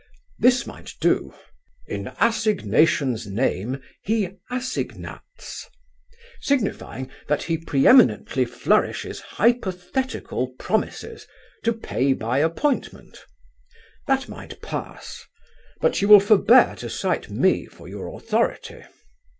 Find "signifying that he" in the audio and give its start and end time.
6.41-7.55